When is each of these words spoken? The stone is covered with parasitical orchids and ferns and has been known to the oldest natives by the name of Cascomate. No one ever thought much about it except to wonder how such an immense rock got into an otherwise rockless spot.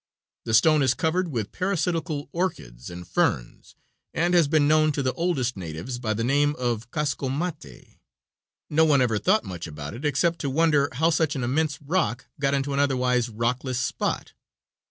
The 0.45 0.55
stone 0.55 0.81
is 0.81 0.95
covered 0.95 1.27
with 1.27 1.51
parasitical 1.51 2.27
orchids 2.31 2.89
and 2.89 3.07
ferns 3.07 3.75
and 4.15 4.33
has 4.33 4.47
been 4.47 4.67
known 4.67 4.91
to 4.93 5.03
the 5.03 5.13
oldest 5.13 5.55
natives 5.55 5.99
by 5.99 6.15
the 6.15 6.23
name 6.23 6.55
of 6.57 6.89
Cascomate. 6.89 7.99
No 8.67 8.83
one 8.83 9.03
ever 9.03 9.19
thought 9.19 9.43
much 9.43 9.67
about 9.67 9.93
it 9.93 10.03
except 10.03 10.39
to 10.39 10.49
wonder 10.49 10.89
how 10.93 11.11
such 11.11 11.35
an 11.35 11.43
immense 11.43 11.79
rock 11.79 12.25
got 12.39 12.55
into 12.55 12.73
an 12.73 12.79
otherwise 12.79 13.29
rockless 13.29 13.77
spot. 13.79 14.33